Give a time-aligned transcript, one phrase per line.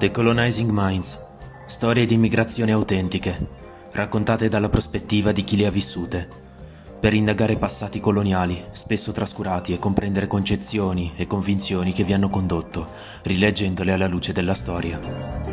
[0.00, 1.18] Decolonizing Minds.
[1.66, 3.48] Storie di immigrazione autentiche,
[3.92, 6.26] raccontate dalla prospettiva di chi le ha vissute,
[6.98, 12.88] per indagare passati coloniali, spesso trascurati e comprendere concezioni e convinzioni che vi hanno condotto,
[13.24, 15.49] rileggendole alla luce della storia.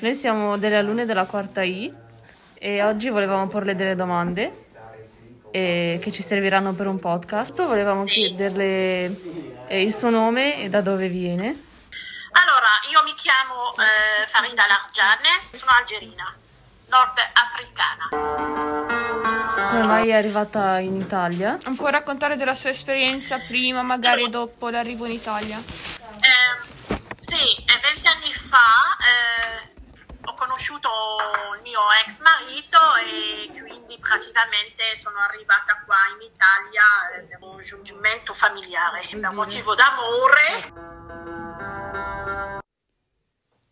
[0.00, 1.92] Noi siamo delle alunne della quarta I
[2.54, 4.68] e oggi volevamo porle delle domande
[5.50, 7.54] eh, che ci serviranno per un podcast.
[7.62, 9.04] Volevamo chiederle
[9.66, 11.48] eh, il suo nome e da dove viene.
[12.32, 16.34] Allora, io mi chiamo eh, Farida Largiane, sono algerina,
[16.88, 18.08] nordafricana.
[19.68, 21.58] Come mai è arrivata in Italia?
[21.76, 25.58] Può raccontare della sua esperienza prima, magari dopo l'arrivo in Italia?
[25.58, 26.56] Eh,
[27.20, 28.89] sì, vent'anni fa eh, ho
[31.00, 37.38] conosciuto il mio ex marito e quindi praticamente sono arrivata qua in Italia eh, per
[37.42, 40.88] un giungimento familiare, per motivo d'amore.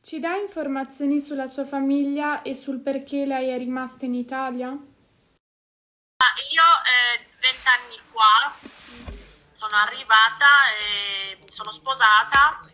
[0.00, 4.68] Ci dà informazioni sulla sua famiglia e sul perché lei è rimasta in Italia?
[4.68, 8.54] Io eh, vent'anni qua
[9.50, 10.46] sono arrivata
[10.78, 12.68] e mi sono sposata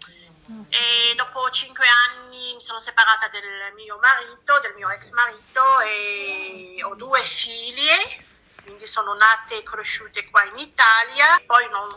[0.68, 6.82] e dopo cinque anni mi sono separata del mio marito, del mio ex marito e
[6.82, 8.24] ho due figlie,
[8.64, 11.88] quindi sono nate e cresciute qua in Italia, poi non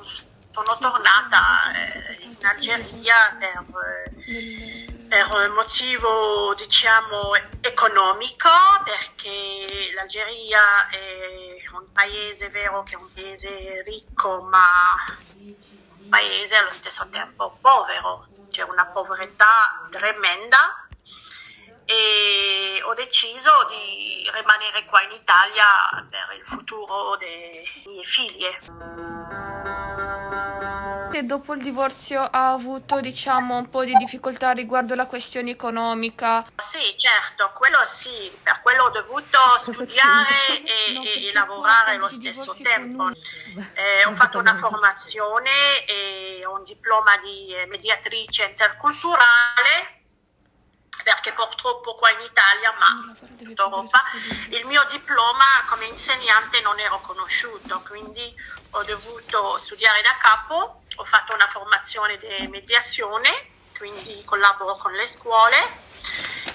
[0.54, 3.66] sono tornata eh, in Algeria per,
[5.10, 8.50] per un motivo diciamo economico
[8.84, 14.94] perché l'Algeria è un paese vero che è un paese ricco ma
[15.40, 18.23] un paese allo stesso tempo povero
[19.14, 20.88] povertà tremenda
[21.86, 25.66] e ho deciso di rimanere qua in Italia
[26.10, 28.60] per il futuro delle mie figlie.
[31.16, 36.44] E dopo il divorzio ha avuto diciamo un po' di difficoltà riguardo la questione economica?
[36.56, 42.56] Sì, certo, quello sì, per quello ho dovuto studiare e, e, e lavorare allo stesso
[42.64, 43.12] tempo.
[43.76, 50.02] Eh, ho fatto una formazione e ho un diploma di mediatrice interculturale
[51.04, 54.04] perché purtroppo qua in Italia, ma in tutta Europa,
[54.50, 58.34] il mio diploma come insegnante non ero conosciuto, quindi
[58.72, 65.06] ho dovuto studiare da capo, ho fatto una formazione di mediazione, quindi collaboro con le
[65.06, 65.58] scuole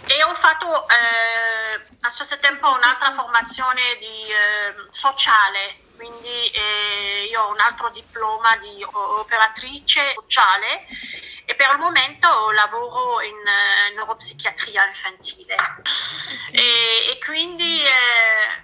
[0.06, 7.42] e ho fatto eh, allo stesso tempo un'altra formazione di eh, sociale, quindi eh, io
[7.42, 10.86] ho un altro diploma di operatrice sociale
[11.44, 15.56] e per il momento lavoro in uh, neuropsichiatria infantile
[16.52, 18.62] e, e quindi eh,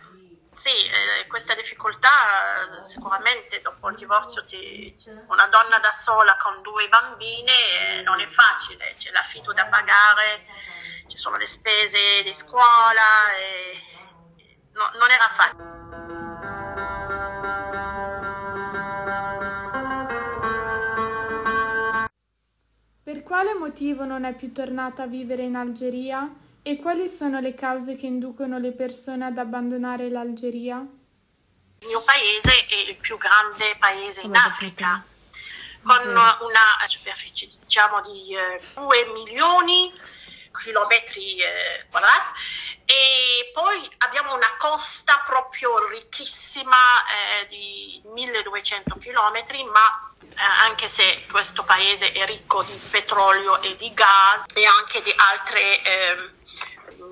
[0.55, 4.95] sì, eh, questa difficoltà eh, sicuramente dopo il divorzio ti,
[5.27, 10.47] una donna da sola con due bambine eh, non è facile, c'è l'affitto da pagare,
[11.09, 13.83] ci sono le spese di scuola e
[14.73, 15.84] no, non era facile.
[23.45, 26.27] Quale motivo non è più tornata a vivere in Algeria?
[26.63, 30.77] E quali sono le cause che inducono le persone ad abbandonare l'Algeria?
[30.77, 35.05] Il mio paese è il più grande paese in Africa,
[35.83, 42.31] con una superficie diciamo di eh, 2 milioni di chilometri eh, quadrati.
[42.87, 46.77] E poi abbiamo una costa proprio ricchissima
[47.43, 50.14] eh, di 1200 chilometri, ma eh,
[50.67, 55.83] anche se questo paese è ricco di petrolio e di gas e anche di altre
[55.83, 56.31] eh,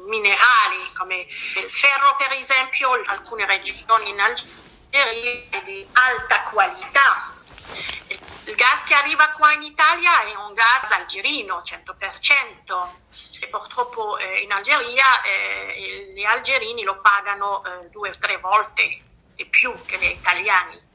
[0.06, 4.60] minerali come il ferro per esempio, alcune regioni in Algeria
[5.50, 7.30] è di alta qualità.
[8.44, 12.88] Il gas che arriva qua in Italia è un gas algerino 100%
[13.40, 19.00] e purtroppo eh, in Algeria eh, gli algerini lo pagano eh, due o tre volte
[19.34, 20.90] di più che gli italiani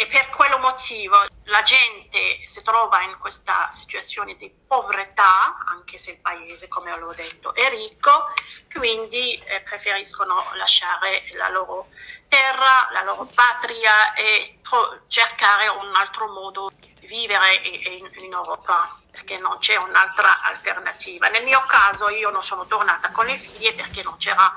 [0.00, 6.12] e per quello motivo la gente si trova in questa situazione di povertà, anche se
[6.12, 8.32] il paese, come l'ho detto, è ricco,
[8.72, 11.90] quindi eh, preferiscono lasciare la loro
[12.28, 18.98] terra, la loro patria e tro- cercare un altro modo di vivere in, in Europa
[19.10, 21.28] perché non c'è un'altra alternativa.
[21.28, 24.50] Nel mio caso io non sono tornata con le figlie perché non c'era,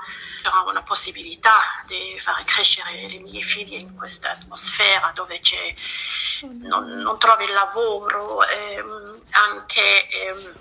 [0.44, 5.40] c'era una possibilità di far crescere le mie figlie in questa atmosfera dove
[6.42, 10.52] non, non, trovi il lavoro, ehm, anche ehm,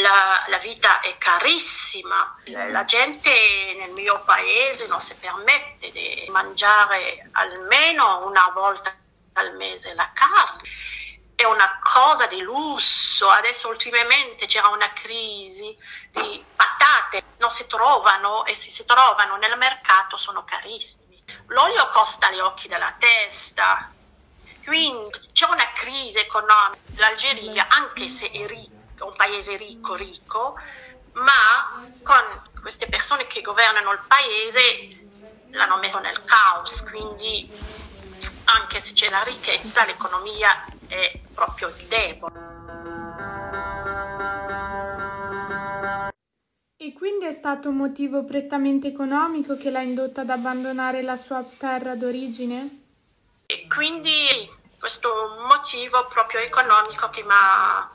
[0.00, 3.30] la, la, vita è carissima, la gente
[3.78, 8.94] nel mio paese non si permette di mangiare almeno una volta
[9.34, 10.62] al mese la carne.
[11.34, 13.28] È una cosa di lusso.
[13.28, 15.76] Adesso ultimamente c'era una crisi
[16.10, 21.22] di patate, non si trovano e se si trovano nel mercato sono carissimi.
[21.46, 23.88] L'olio costa gli occhi della testa.
[24.64, 26.82] Quindi c'è una crisi economica.
[26.96, 30.58] L'Algeria, anche se è ricca, un paese ricco, ricco,
[31.12, 35.06] ma con queste persone che governano il paese
[35.50, 37.48] l'hanno messo nel caos, quindi
[38.46, 42.55] anche se c'è la ricchezza, l'economia è proprio debole.
[47.26, 52.82] È stato un motivo prettamente economico che l'ha indotta ad abbandonare la sua terra d'origine?
[53.46, 55.08] E quindi questo
[55.48, 57.90] motivo proprio economico che mi ha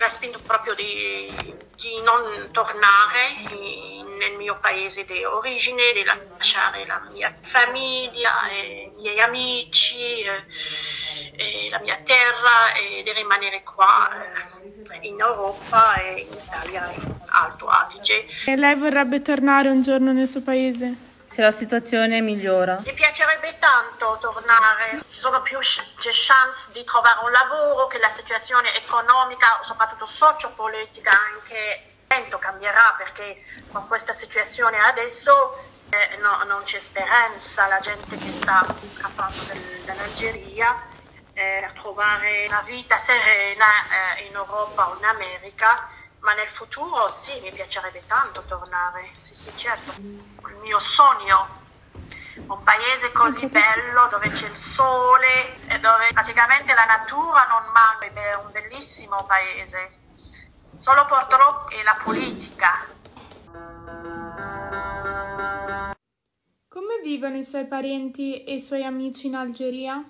[0.00, 1.28] mi ha spinto proprio di,
[1.74, 3.34] di non tornare
[4.16, 11.80] nel mio paese di origine, di lasciare la mia famiglia, i miei amici, eh, la
[11.80, 14.08] mia terra e di rimanere qua
[14.92, 18.26] eh, in Europa e in Italia, in Alto Adige.
[18.46, 21.06] E lei vorrebbe tornare un giorno nel suo paese?
[21.28, 22.80] se la situazione migliora?
[22.84, 28.74] Mi piacerebbe tanto tornare, ci sono più chance di trovare un lavoro, che la situazione
[28.74, 31.88] economica, soprattutto sociopolitica, anche
[32.40, 38.64] cambierà perché con questa situazione adesso eh, no, non c'è speranza, la gente che sta
[38.66, 40.74] scappando del, dall'Algeria
[41.34, 43.66] eh, per trovare una vita serena
[44.16, 45.88] eh, in Europa o in America
[46.20, 51.48] ma nel futuro sì, mi piacerebbe tanto tornare, sì sì certo, il mio sogno,
[52.46, 58.06] un paese così bello dove c'è il sole e dove praticamente la natura non manca,
[58.06, 59.90] è un bellissimo paese,
[60.78, 62.86] solo purtroppo è la politica.
[66.68, 70.04] Come vivono i suoi parenti e i suoi amici in Algeria?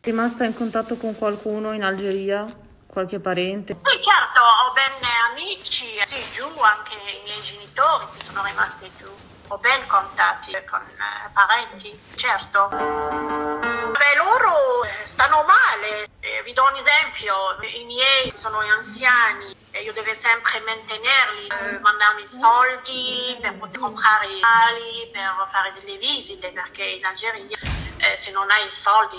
[0.00, 2.46] È rimasta in contatto con qualcuno in Algeria?
[2.86, 3.78] Qualche parente?
[3.82, 4.00] Sì,
[4.38, 4.92] certo, ho ben
[5.30, 9.12] amici, sì, giù anche i miei genitori che sono rimasti giù.
[9.48, 12.68] Ho ben contatti con eh, parenti, certo.
[12.68, 16.06] Beh, loro stanno male.
[16.20, 21.78] Eh, vi do un esempio, i miei sono anziani e io devo sempre mantenerli, eh,
[21.80, 27.58] mandarmi soldi per poter comprare i mali, per fare delle visite, perché in Algeria
[27.98, 29.16] eh, se non hai i soldi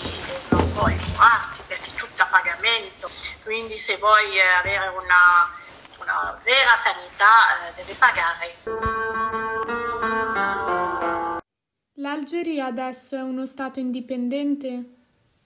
[0.48, 3.10] non puoi curarti perché tutto pagamento.
[3.42, 5.58] Quindi se vuoi eh, avere una
[6.00, 8.56] una vera sanità eh, deve pagare.
[11.94, 14.68] L'Algeria adesso è uno Stato indipendente?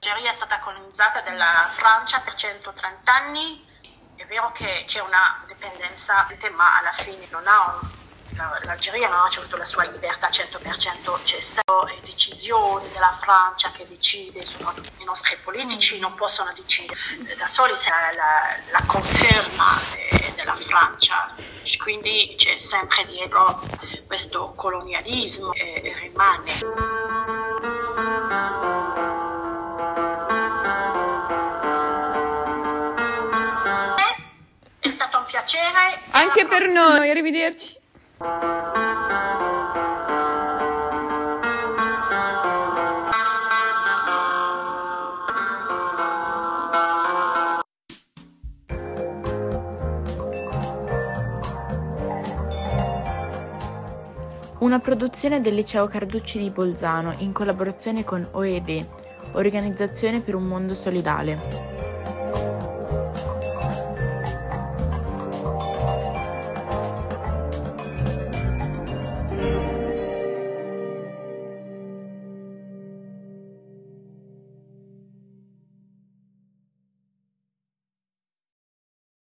[0.01, 3.65] L'Algeria è stata colonizzata dalla Francia per 130 anni,
[4.17, 8.04] è vero che c'è una dipendenza, ma alla fine non ha un
[8.37, 14.45] l'Algeria non ha avuto la sua libertà 100%, c'è sono decisioni della Francia che decide,
[14.45, 19.81] soprattutto i nostri politici non possono decidere da soli se la, la, la conferma
[20.35, 21.35] della Francia,
[21.79, 23.63] quindi c'è sempre dietro
[24.07, 26.53] questo colonialismo e, e rimane.
[34.79, 36.01] È stato un piacere.
[36.11, 37.83] Anche per noi, arrivederci.
[38.17, 38.29] Una
[54.79, 58.87] produzione del Liceo Carducci di Bolzano in collaborazione con OED,
[59.33, 61.74] Organizzazione per un mondo solidale.